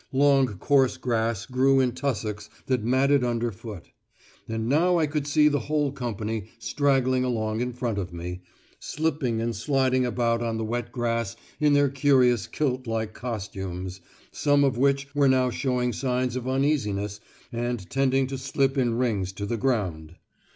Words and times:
Long 0.11 0.47
coarse 0.57 0.97
grass 0.97 1.45
grew 1.45 1.79
in 1.79 1.91
tussocks 1.91 2.49
that 2.65 2.83
matted 2.83 3.23
under 3.23 3.51
foot; 3.51 3.91
and 4.49 4.67
now 4.67 4.97
I 4.97 5.05
could 5.05 5.27
see 5.27 5.47
the 5.47 5.59
whole 5.69 5.91
company 5.91 6.45
straggling 6.57 7.23
along 7.23 7.61
in 7.61 7.71
front 7.71 7.99
of 7.99 8.11
me, 8.11 8.41
slipping 8.79 9.39
and 9.39 9.55
sliding 9.55 10.03
about 10.03 10.41
on 10.41 10.57
the 10.57 10.63
wet 10.65 10.91
grass 10.91 11.35
in 11.59 11.73
their 11.73 11.89
curious 11.89 12.47
kilt 12.47 12.87
like 12.87 13.13
costumes, 13.13 14.01
some 14.31 14.63
of 14.63 14.75
which 14.75 15.07
were 15.13 15.29
now 15.29 15.51
showing 15.51 15.93
signs 15.93 16.35
of 16.35 16.47
uneasiness 16.47 17.19
and 17.51 17.87
tending 17.91 18.25
to 18.25 18.39
slip 18.39 18.79
in 18.79 18.97
rings 18.97 19.31
to 19.33 19.45
the 19.45 19.55
ground. 19.55 20.15